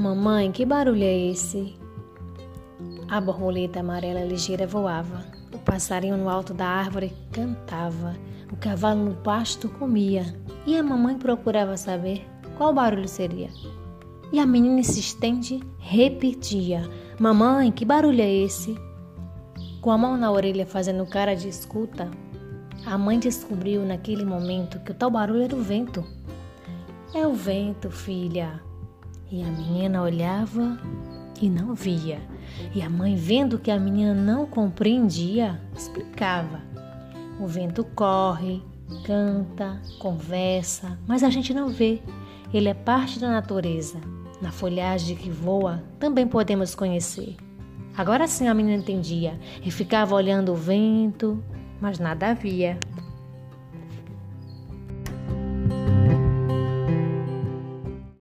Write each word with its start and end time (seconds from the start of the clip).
Mamãe, 0.00 0.50
que 0.50 0.64
barulho 0.64 1.04
é 1.04 1.14
esse? 1.14 1.74
A 3.06 3.20
borboleta 3.20 3.80
amarela 3.80 4.24
ligeira 4.24 4.66
voava. 4.66 5.26
O 5.52 5.58
passarinho 5.58 6.16
no 6.16 6.30
alto 6.30 6.54
da 6.54 6.66
árvore 6.66 7.12
cantava. 7.30 8.16
O 8.50 8.56
cavalo 8.56 9.04
no 9.04 9.14
pasto 9.16 9.68
comia. 9.68 10.24
E 10.64 10.74
a 10.74 10.82
mamãe 10.82 11.18
procurava 11.18 11.76
saber 11.76 12.26
qual 12.56 12.72
barulho 12.72 13.06
seria. 13.06 13.50
E 14.32 14.38
a 14.38 14.46
menina 14.46 14.80
insistente 14.80 15.60
repetia: 15.78 16.88
Mamãe, 17.18 17.70
que 17.70 17.84
barulho 17.84 18.22
é 18.22 18.32
esse? 18.32 18.74
Com 19.82 19.90
a 19.90 19.98
mão 19.98 20.16
na 20.16 20.32
orelha 20.32 20.64
fazendo 20.64 21.04
cara 21.04 21.36
de 21.36 21.46
escuta, 21.46 22.10
a 22.86 22.96
mãe 22.96 23.18
descobriu 23.18 23.84
naquele 23.84 24.24
momento 24.24 24.80
que 24.80 24.92
o 24.92 24.94
tal 24.94 25.10
barulho 25.10 25.42
era 25.42 25.54
o 25.54 25.62
vento. 25.62 26.02
É 27.14 27.26
o 27.26 27.34
vento, 27.34 27.90
filha. 27.90 28.62
E 29.30 29.42
a 29.42 29.46
menina 29.46 30.02
olhava 30.02 30.76
e 31.40 31.48
não 31.48 31.74
via. 31.74 32.20
E 32.74 32.82
a 32.82 32.90
mãe, 32.90 33.14
vendo 33.14 33.58
que 33.58 33.70
a 33.70 33.78
menina 33.78 34.12
não 34.12 34.44
compreendia, 34.44 35.60
explicava: 35.76 36.60
O 37.38 37.46
vento 37.46 37.84
corre, 37.94 38.60
canta, 39.04 39.80
conversa, 40.00 40.98
mas 41.06 41.22
a 41.22 41.30
gente 41.30 41.54
não 41.54 41.68
vê. 41.68 42.02
Ele 42.52 42.68
é 42.68 42.74
parte 42.74 43.20
da 43.20 43.28
natureza. 43.28 44.00
Na 44.42 44.50
folhagem 44.50 45.16
que 45.16 45.30
voa, 45.30 45.84
também 45.98 46.26
podemos 46.26 46.74
conhecer. 46.74 47.36
Agora 47.96 48.26
sim 48.26 48.48
a 48.48 48.54
menina 48.54 48.78
entendia 48.78 49.38
e 49.62 49.70
ficava 49.70 50.14
olhando 50.14 50.52
o 50.52 50.56
vento, 50.56 51.42
mas 51.80 51.98
nada 51.98 52.30
havia. 52.30 52.78